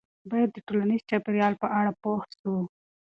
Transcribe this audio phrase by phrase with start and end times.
[0.29, 2.55] باید د ټولنیز چاپیریال په اړه پوه سو.